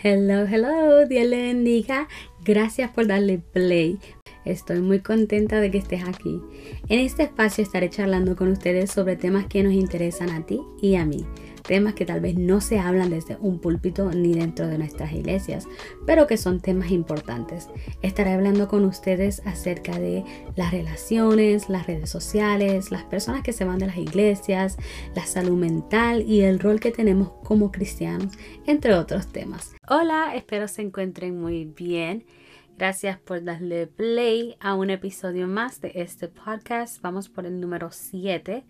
[0.00, 2.06] Hello, hello, Dios le bendiga.
[2.44, 3.98] Gracias por darle play.
[4.44, 6.40] Estoy muy contenta de que estés aquí.
[6.88, 10.94] En este espacio estaré charlando con ustedes sobre temas que nos interesan a ti y
[10.94, 11.26] a mí
[11.68, 15.68] temas que tal vez no se hablan desde un púlpito ni dentro de nuestras iglesias,
[16.06, 17.68] pero que son temas importantes.
[18.00, 20.24] Estaré hablando con ustedes acerca de
[20.56, 24.78] las relaciones, las redes sociales, las personas que se van de las iglesias,
[25.14, 28.32] la salud mental y el rol que tenemos como cristianos,
[28.66, 29.76] entre otros temas.
[29.86, 32.24] Hola, espero se encuentren muy bien.
[32.78, 37.02] Gracias por darle play a un episodio más de este podcast.
[37.02, 38.64] Vamos por el número 7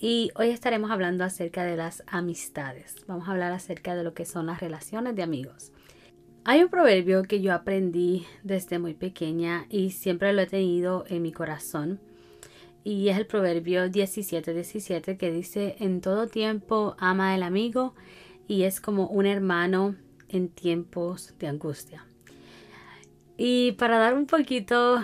[0.00, 2.94] y hoy estaremos hablando acerca de las amistades.
[3.08, 5.72] Vamos a hablar acerca de lo que son las relaciones de amigos.
[6.44, 11.22] Hay un proverbio que yo aprendí desde muy pequeña y siempre lo he tenido en
[11.22, 11.98] mi corazón.
[12.84, 17.94] Y es el proverbio 17:17 17, que dice, en todo tiempo ama el amigo
[18.46, 19.96] y es como un hermano
[20.28, 22.06] en tiempos de angustia.
[23.36, 25.00] Y para dar un poquito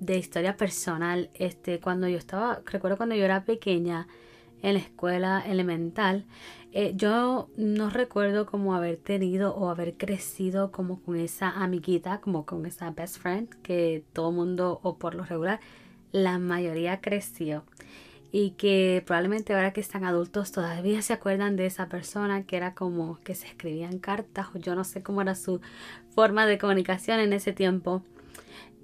[0.00, 4.06] de historia personal, este, cuando yo estaba, recuerdo cuando yo era pequeña
[4.62, 6.24] en la escuela elemental,
[6.72, 12.46] eh, yo no recuerdo como haber tenido o haber crecido como con esa amiguita, como
[12.46, 15.60] con esa best friend que todo mundo o por lo regular
[16.10, 17.64] la mayoría creció.
[18.32, 22.74] Y que probablemente ahora que están adultos todavía se acuerdan de esa persona que era
[22.74, 25.60] como que se escribían cartas o yo no sé cómo era su
[26.14, 28.02] forma de comunicación en ese tiempo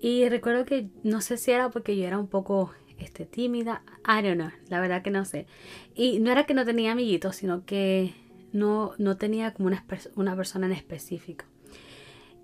[0.00, 4.22] y recuerdo que no sé si era porque yo era un poco este, tímida, I
[4.22, 5.46] don't know, la verdad que no sé.
[5.94, 8.14] Y no era que no tenía amiguitos, sino que
[8.52, 9.84] no, no tenía como una,
[10.16, 11.44] una persona en específico.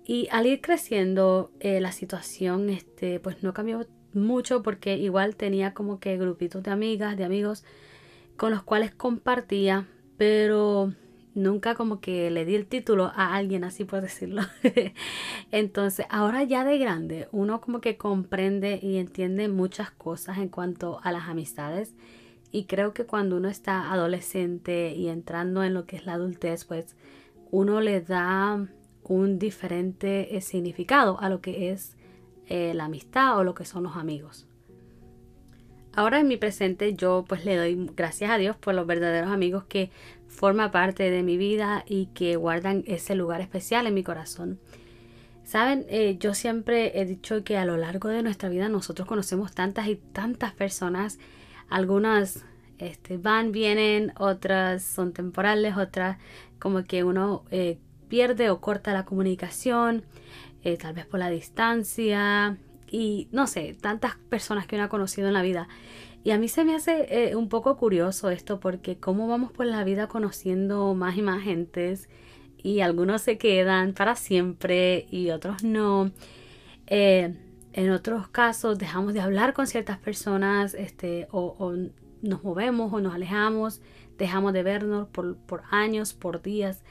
[0.05, 5.73] Y al ir creciendo, eh, la situación este, pues no cambió mucho porque igual tenía
[5.73, 7.63] como que grupitos de amigas, de amigos
[8.37, 10.93] con los cuales compartía, pero
[11.37, 14.41] nunca como que le di el título a alguien así por decirlo.
[15.51, 20.99] Entonces, ahora ya de grande, uno como que comprende y entiende muchas cosas en cuanto
[21.03, 21.93] a las amistades.
[22.51, 26.65] Y creo que cuando uno está adolescente y entrando en lo que es la adultez,
[26.65, 26.95] pues
[27.51, 28.67] uno le da
[29.03, 31.95] un diferente eh, significado a lo que es
[32.47, 34.47] eh, la amistad o lo que son los amigos.
[35.97, 39.63] Ahora en mi presente yo pues le doy gracias a Dios por los verdaderos amigos
[39.63, 39.89] que
[40.27, 44.59] forma parte de mi vida y que guardan ese lugar especial en mi corazón.
[45.43, 49.53] Saben, eh, yo siempre he dicho que a lo largo de nuestra vida nosotros conocemos
[49.53, 51.19] tantas y tantas personas.
[51.69, 52.43] Algunas
[52.79, 56.17] este, van, vienen, otras son temporales, otras
[56.59, 60.03] como que uno eh, pierde o corta la comunicación,
[60.63, 62.57] eh, tal vez por la distancia
[62.89, 65.67] y no sé, tantas personas que uno ha conocido en la vida.
[66.27, 69.65] Y a mí se me hace eh, un poco curioso esto porque cómo vamos por
[69.65, 72.09] la vida conociendo más y más gentes
[72.57, 76.11] y algunos se quedan para siempre y otros no.
[76.87, 77.33] Eh,
[77.71, 81.73] en otros casos dejamos de hablar con ciertas personas este, o,
[82.21, 83.79] nos movemos o nos alejamos,
[84.17, 86.83] dejamos de vernos por, por años, por días.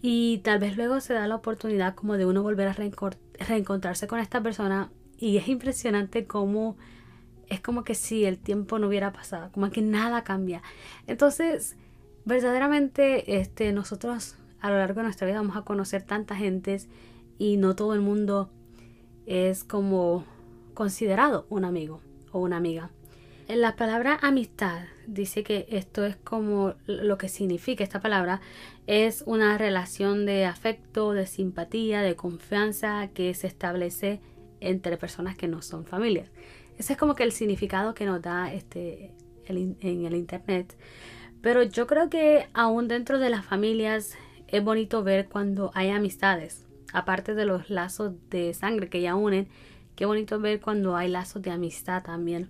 [0.00, 2.76] Y tal vez luego se da la oportunidad como de uno volver a
[3.48, 6.76] reencontrarse con esta persona y es impresionante cómo
[7.50, 10.62] es como que si el tiempo no hubiera pasado, como que nada cambia.
[11.06, 11.76] Entonces,
[12.24, 16.88] verdaderamente, este, nosotros a lo largo de nuestra vida vamos a conocer tantas gentes
[17.38, 18.50] y no todo el mundo
[19.26, 20.24] es como
[20.74, 22.00] considerado un amigo
[22.32, 22.90] o una amiga.
[23.48, 28.40] En la palabra amistad dice que esto es como lo que significa esta palabra
[28.86, 34.20] es una relación de afecto, de simpatía, de confianza que se establece
[34.60, 36.30] entre personas que no son familias.
[36.80, 39.12] Ese es como que el significado que nos da este,
[39.44, 39.76] en
[40.06, 40.74] el Internet.
[41.42, 44.16] Pero yo creo que aún dentro de las familias
[44.48, 46.64] es bonito ver cuando hay amistades.
[46.94, 49.46] Aparte de los lazos de sangre que ya unen,
[49.94, 52.48] qué bonito ver cuando hay lazos de amistad también.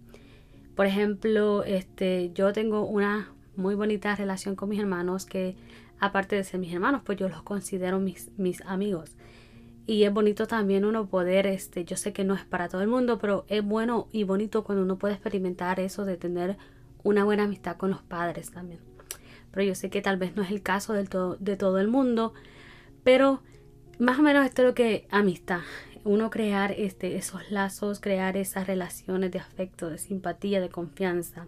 [0.76, 5.56] Por ejemplo, este, yo tengo una muy bonita relación con mis hermanos que
[5.98, 9.10] aparte de ser mis hermanos, pues yo los considero mis, mis amigos.
[9.86, 12.88] Y es bonito también uno poder, este, yo sé que no es para todo el
[12.88, 16.58] mundo, pero es bueno y bonito cuando uno puede experimentar eso de tener
[17.02, 18.80] una buena amistad con los padres también.
[19.50, 21.08] Pero yo sé que tal vez no es el caso del
[21.40, 22.34] de todo el mundo,
[23.02, 23.42] pero
[23.98, 25.60] más o menos esto es lo que amistad.
[26.04, 31.46] Uno crear este, esos lazos, crear esas relaciones de afecto, de simpatía, de confianza.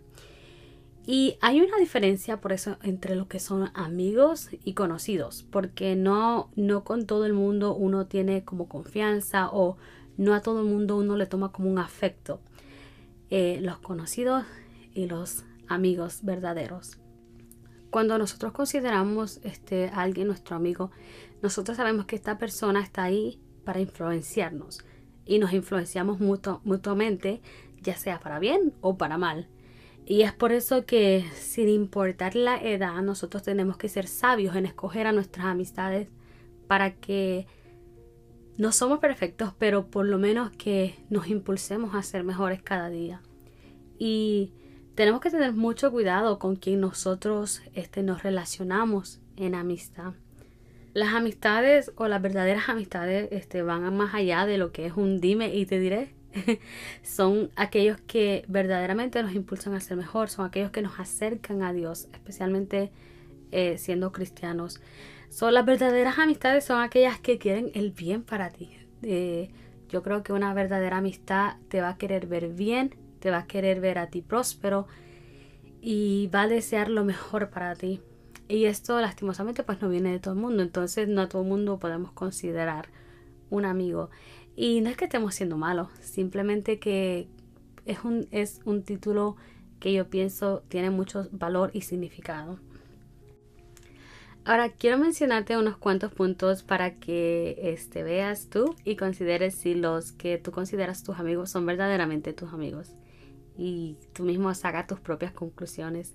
[1.04, 6.50] Y hay una diferencia por eso entre lo que son amigos y conocidos, porque no,
[6.54, 9.76] no con todo el mundo uno tiene como confianza o
[10.16, 12.40] no a todo el mundo uno le toma como un afecto.
[13.30, 14.44] Eh, los conocidos
[14.92, 16.98] y los amigos verdaderos.
[17.88, 20.90] cuando nosotros consideramos este, a alguien nuestro amigo,
[21.42, 24.84] nosotros sabemos que esta persona está ahí para influenciarnos
[25.24, 27.40] y nos influenciamos mutuamente,
[27.80, 29.48] ya sea para bien o para mal.
[30.04, 34.66] Y es por eso que sin importar la edad, nosotros tenemos que ser sabios en
[34.66, 36.08] escoger a nuestras amistades
[36.66, 37.46] para que
[38.56, 43.22] no somos perfectos, pero por lo menos que nos impulsemos a ser mejores cada día.
[43.98, 44.52] Y
[44.94, 50.14] tenemos que tener mucho cuidado con quien nosotros este, nos relacionamos en amistad.
[50.92, 55.20] Las amistades o las verdaderas amistades este, van más allá de lo que es un
[55.20, 56.14] dime y te diré.
[57.02, 61.72] son aquellos que verdaderamente nos impulsan a ser mejor, son aquellos que nos acercan a
[61.72, 62.90] Dios, especialmente
[63.50, 64.80] eh, siendo cristianos.
[65.28, 68.70] Son las verdaderas amistades, son aquellas que quieren el bien para ti.
[69.02, 69.50] Eh,
[69.88, 73.46] yo creo que una verdadera amistad te va a querer ver bien, te va a
[73.46, 74.86] querer ver a ti próspero
[75.80, 78.00] y va a desear lo mejor para ti.
[78.48, 81.48] Y esto lastimosamente pues no viene de todo el mundo, entonces no a todo el
[81.48, 82.88] mundo podemos considerar
[83.50, 84.10] un amigo.
[84.54, 87.28] Y no es que estemos siendo malos, simplemente que
[87.86, 89.36] es un, es un título
[89.80, 92.58] que yo pienso tiene mucho valor y significado.
[94.44, 100.10] Ahora quiero mencionarte unos cuantos puntos para que este, veas tú y consideres si los
[100.10, 102.92] que tú consideras tus amigos son verdaderamente tus amigos
[103.56, 106.14] y tú mismo saca tus propias conclusiones.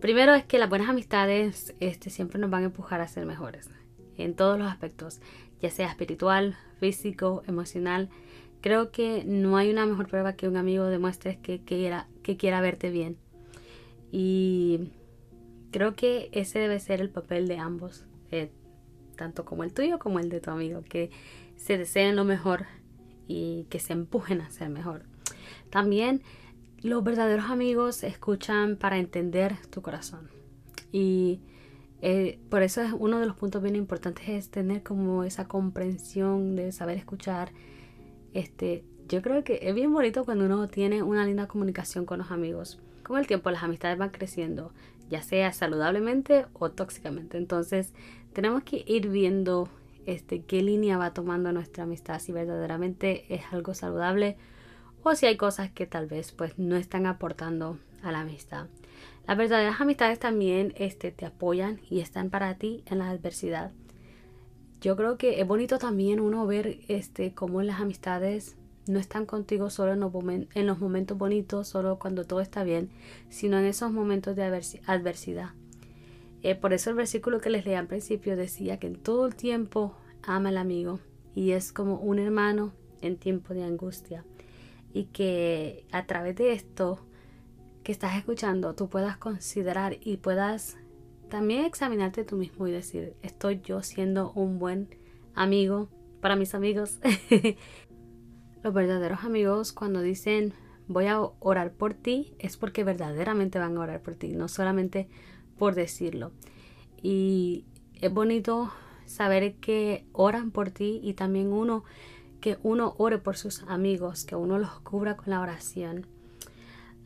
[0.00, 3.68] Primero es que las buenas amistades este, siempre nos van a empujar a ser mejores
[4.16, 5.20] en todos los aspectos,
[5.62, 8.10] ya sea espiritual, físico, emocional.
[8.60, 13.16] Creo que no hay una mejor prueba que un amigo demuestre que, quiera, verte bien.
[14.10, 14.90] Y
[15.70, 18.50] creo que ese debe ser el papel de ambos, eh,
[19.16, 21.10] tanto como el tuyo como el de tu amigo, que
[21.56, 22.66] se deseen lo mejor
[23.28, 25.04] y que se empujen a ser mejor.
[25.70, 26.22] También
[26.82, 30.28] los verdaderos amigos escuchan para entender tu corazón.
[30.90, 31.40] Y
[32.04, 36.56] eh, por eso es uno de los puntos bien importantes es tener como esa comprensión
[36.56, 37.52] de saber escuchar.
[38.34, 42.32] Este, yo creo que es bien bonito cuando uno tiene una linda comunicación con los
[42.32, 42.80] amigos.
[43.04, 44.72] Con el tiempo las amistades van creciendo,
[45.10, 47.38] ya sea saludablemente o tóxicamente.
[47.38, 47.92] Entonces
[48.32, 49.68] tenemos que ir viendo
[50.04, 54.36] este, qué línea va tomando nuestra amistad, si verdaderamente es algo saludable
[55.04, 58.66] o si hay cosas que tal vez pues no están aportando a la amistad.
[59.26, 63.72] Las verdaderas amistades también este, te apoyan y están para ti en la adversidad.
[64.80, 68.56] Yo creo que es bonito también uno ver este, cómo las amistades
[68.88, 70.12] no están contigo solo en los,
[70.54, 72.90] en los momentos bonitos, solo cuando todo está bien,
[73.28, 74.42] sino en esos momentos de
[74.86, 75.50] adversidad.
[76.42, 79.36] Eh, por eso el versículo que les leí al principio decía que en todo el
[79.36, 79.94] tiempo
[80.24, 80.98] ama al amigo
[81.36, 84.24] y es como un hermano en tiempo de angustia
[84.92, 86.98] y que a través de esto
[87.82, 90.76] que estás escuchando tú puedas considerar y puedas
[91.28, 94.88] también examinarte tú mismo y decir, estoy yo siendo un buen
[95.34, 95.88] amigo
[96.20, 96.98] para mis amigos.
[98.62, 100.54] Los verdaderos amigos cuando dicen
[100.88, 105.08] voy a orar por ti es porque verdaderamente van a orar por ti, no solamente
[105.58, 106.32] por decirlo.
[107.00, 107.64] Y
[108.00, 108.72] es bonito
[109.06, 111.84] saber que oran por ti y también uno
[112.40, 116.06] que uno ore por sus amigos, que uno los cubra con la oración.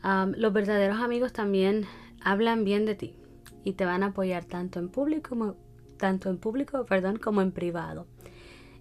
[0.03, 1.85] Los verdaderos amigos también
[2.21, 3.15] hablan bien de ti
[3.63, 5.55] y te van a apoyar tanto en público como,
[5.97, 8.07] tanto en público perdón, como en privado.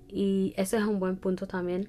[0.09, 1.89] Y ese es un buen punto también.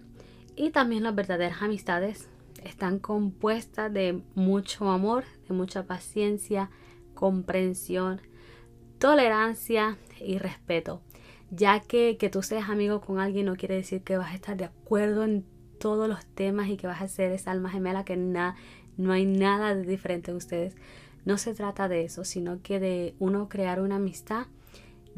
[0.55, 2.29] Y también las verdaderas amistades
[2.63, 6.71] están compuestas de mucho amor, de mucha paciencia,
[7.13, 8.21] comprensión,
[8.97, 11.01] tolerancia y respeto
[11.49, 14.57] ya que que tú seas amigo con alguien no quiere decir que vas a estar
[14.57, 15.45] de acuerdo en
[15.79, 18.55] todos los temas y que vas a ser esa alma gemela que nada
[18.97, 20.75] no hay nada de diferente en ustedes.
[21.25, 24.47] No se trata de eso, sino que de uno crear una amistad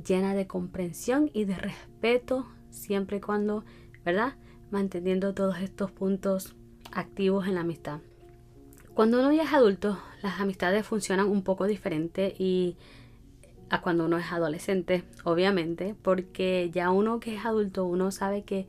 [0.06, 3.64] llena de comprensión y de respeto, siempre y cuando,
[4.06, 4.36] ¿verdad?
[4.72, 6.56] Manteniendo todos estos puntos
[6.92, 8.00] activos en la amistad.
[8.94, 12.76] Cuando uno ya es adulto, las amistades funcionan un poco diferente y
[13.70, 18.68] a cuando uno es adolescente, obviamente, porque ya uno que es adulto, uno sabe que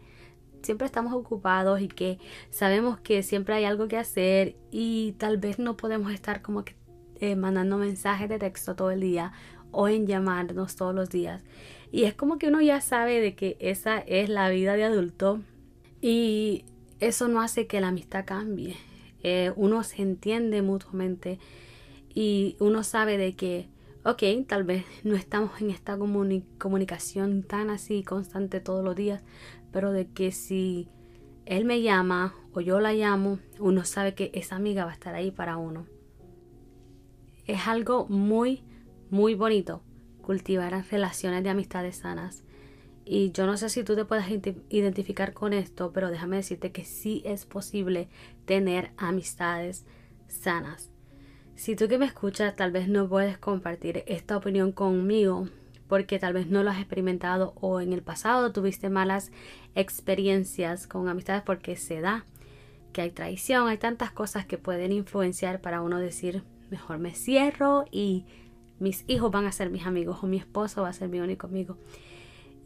[0.63, 2.19] siempre estamos ocupados y que
[2.51, 6.75] sabemos que siempre hay algo que hacer y tal vez no podemos estar como que
[7.21, 9.33] eh, mandando mensajes de texto todo el día
[9.73, 11.43] o en llamarnos todos los días.
[11.93, 15.41] Y es como que uno ya sabe de que esa es la vida de adulto
[16.01, 16.65] y
[16.99, 18.77] eso no hace que la amistad cambie.
[19.23, 21.39] Eh, uno se entiende mutuamente
[22.15, 23.69] y uno sabe de que
[24.05, 25.99] ok, tal vez no estamos en esta
[26.59, 29.23] comunicación tan así constante todos los días,
[29.73, 30.89] pero de que si
[31.47, 35.15] él me llama o yo la llamo, uno sabe que esa amiga va a estar
[35.15, 35.87] ahí para uno.
[37.47, 38.63] Es algo muy,
[39.11, 39.83] muy bonito
[40.23, 42.45] cultivar relaciones de amistades sanas.
[43.05, 44.27] Y yo no sé si tú te puedes
[44.69, 48.09] identificar con esto, pero déjame decirte que sí es posible
[48.45, 49.85] tener amistades
[50.29, 50.93] sanas.
[51.57, 55.49] Si tú que me escuchas tal vez no puedes compartir esta opinión conmigo
[55.91, 59.33] porque tal vez no lo has experimentado o en el pasado tuviste malas
[59.75, 62.25] experiencias con amistades porque se da
[62.93, 67.87] que hay traición, hay tantas cosas que pueden influenciar para uno decir, mejor me cierro
[67.91, 68.25] y
[68.79, 71.49] mis hijos van a ser mis amigos o mi esposo va a ser mi único
[71.49, 71.77] amigo.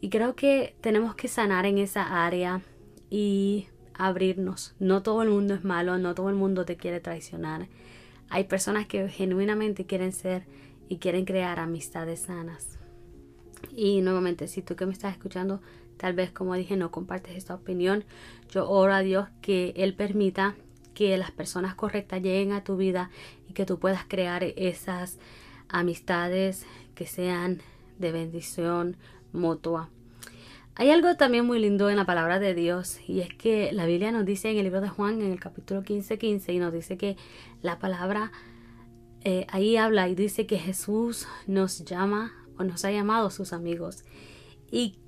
[0.01, 2.61] Y creo que tenemos que sanar en esa área
[3.09, 4.75] y abrirnos.
[4.77, 7.69] No todo el mundo es malo, no todo el mundo te quiere traicionar.
[8.29, 10.45] Hay personas que genuinamente quieren ser
[10.89, 12.77] y quieren crear amistades sanas.
[13.75, 15.61] Y nuevamente, si tú que me estás escuchando,
[15.97, 18.03] tal vez como dije, no compartes esta opinión,
[18.49, 20.55] yo oro a Dios que Él permita
[20.93, 23.09] que las personas correctas lleguen a tu vida
[23.49, 25.17] y que tú puedas crear esas
[25.69, 27.61] amistades que sean
[27.99, 28.97] de bendición
[29.33, 29.89] mutua.
[30.77, 34.11] Hay algo también muy lindo en la palabra de Dios y es que la Biblia
[34.11, 36.97] nos dice en el libro de Juan en el capítulo 15, 15 y nos dice
[36.97, 37.15] que
[37.61, 38.33] la palabra
[39.23, 44.03] eh, ahí habla y dice que Jesús nos llama o nos ha llamado sus amigos
[44.71, 44.99] y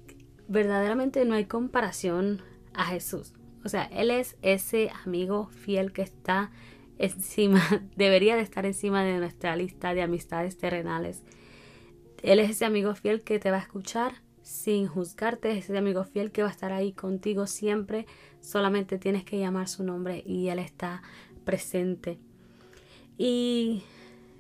[0.47, 2.41] verdaderamente no hay comparación
[2.73, 3.33] a Jesús.
[3.63, 6.51] O sea, Él es ese amigo fiel que está
[6.97, 7.61] encima,
[7.95, 11.23] debería de estar encima de nuestra lista de amistades terrenales.
[12.23, 16.05] Él es ese amigo fiel que te va a escuchar sin juzgarte, es ese amigo
[16.05, 18.05] fiel que va a estar ahí contigo siempre,
[18.39, 21.01] solamente tienes que llamar su nombre y Él está
[21.43, 22.17] presente.
[23.17, 23.83] Y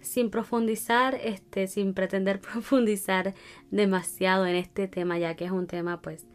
[0.01, 3.33] sin profundizar, este, sin pretender profundizar
[3.71, 6.25] demasiado en este tema, ya que es un tema, pues,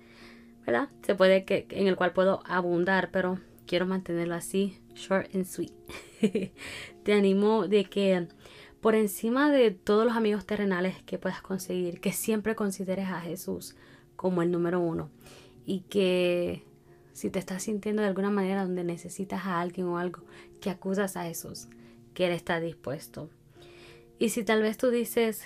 [0.66, 0.88] ¿verdad?
[1.02, 5.72] Se puede que en el cual puedo abundar, pero quiero mantenerlo así, short and sweet.
[7.02, 8.28] Te animo de que
[8.80, 13.76] por encima de todos los amigos terrenales que puedas conseguir, que siempre consideres a Jesús
[14.16, 15.10] como el número uno
[15.64, 16.64] y que
[17.12, 20.24] si te estás sintiendo de alguna manera donde necesitas a alguien o algo,
[20.60, 21.68] que acusas a Jesús,
[22.14, 23.30] que Él está dispuesto.
[24.22, 25.42] Y si tal vez tú dices,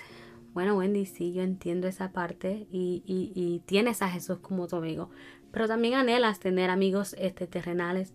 [0.53, 5.09] bueno Wendy, sí, yo entiendo esa parte y, y, tienes a Jesús como tu amigo,
[5.51, 8.13] pero también anhelas tener amigos este, terrenales,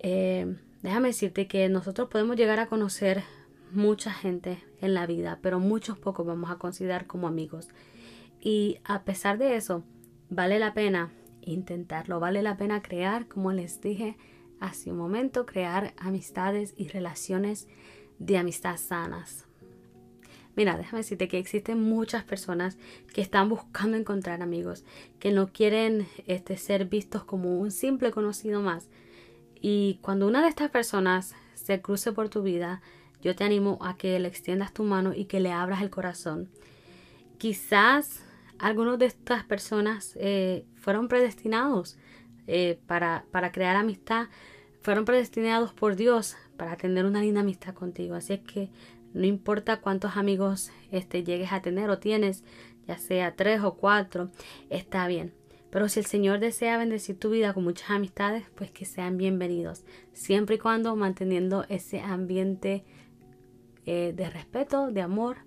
[0.00, 3.22] eh, déjame decirte que nosotros podemos llegar a conocer
[3.70, 7.68] mucha gente en la vida, pero muchos pocos vamos a considerar como amigos.
[8.40, 9.84] Y a pesar de eso,
[10.28, 14.16] vale la pena intentarlo, vale la pena crear, como les dije
[14.58, 17.68] hace un momento, crear amistades y relaciones
[18.18, 19.46] de amistad sanas.
[20.54, 22.76] Mira, déjame decirte que existen muchas personas
[23.14, 24.84] que están buscando encontrar amigos,
[25.18, 28.88] que no quieren este, ser vistos como un simple conocido más.
[29.60, 32.82] Y cuando una de estas personas se cruce por tu vida,
[33.22, 36.50] yo te animo a que le extiendas tu mano y que le abras el corazón.
[37.38, 38.24] Quizás
[38.58, 41.96] algunos de estas personas eh, fueron predestinados
[42.46, 44.26] eh, para, para crear amistad,
[44.82, 48.16] fueron predestinados por Dios para tener una linda amistad contigo.
[48.16, 48.70] Así es que
[49.14, 52.44] no importa cuántos amigos este, llegues a tener o tienes,
[52.86, 54.30] ya sea tres o cuatro,
[54.70, 55.32] está bien.
[55.70, 59.84] Pero si el Señor desea bendecir tu vida con muchas amistades, pues que sean bienvenidos,
[60.12, 62.84] siempre y cuando manteniendo ese ambiente
[63.86, 65.38] eh, de respeto, de amor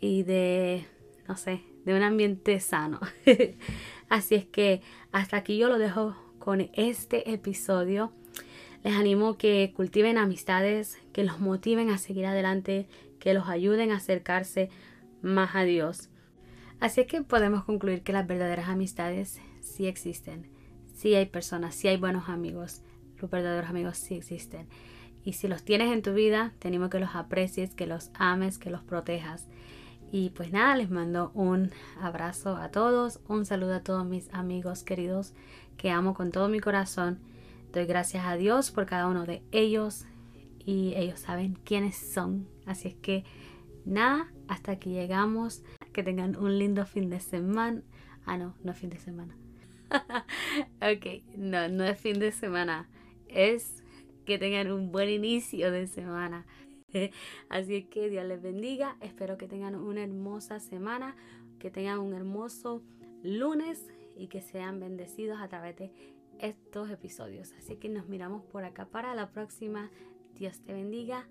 [0.00, 0.86] y de,
[1.28, 3.00] no sé, de un ambiente sano.
[4.08, 4.82] Así es que
[5.12, 8.12] hasta aquí yo lo dejo con este episodio.
[8.84, 12.86] Les animo que cultiven amistades, que los motiven a seguir adelante,
[13.18, 14.68] que los ayuden a acercarse
[15.22, 16.10] más a Dios.
[16.80, 20.50] Así que podemos concluir que las verdaderas amistades sí existen.
[20.92, 22.82] Sí hay personas, sí hay buenos amigos.
[23.18, 24.68] Los verdaderos amigos sí existen.
[25.24, 28.68] Y si los tienes en tu vida, tenemos que los aprecies, que los ames, que
[28.68, 29.48] los protejas.
[30.12, 34.82] Y pues nada, les mando un abrazo a todos, un saludo a todos mis amigos
[34.84, 35.32] queridos
[35.78, 37.18] que amo con todo mi corazón.
[37.74, 40.06] Doy gracias a Dios por cada uno de ellos
[40.64, 42.46] y ellos saben quiénes son.
[42.66, 43.24] Así es que
[43.84, 45.64] nada, hasta aquí llegamos.
[45.92, 47.82] Que tengan un lindo fin de semana.
[48.26, 49.36] Ah, no, no es fin de semana.
[49.90, 52.88] ok, no, no es fin de semana.
[53.26, 53.82] Es
[54.24, 56.46] que tengan un buen inicio de semana.
[57.48, 58.96] Así que Dios les bendiga.
[59.00, 61.16] Espero que tengan una hermosa semana,
[61.58, 62.84] que tengan un hermoso
[63.24, 63.84] lunes
[64.16, 67.52] y que sean bendecidos a través de estos episodios.
[67.52, 69.90] Así que nos miramos por acá para la próxima.
[70.34, 71.28] Dios te bendiga.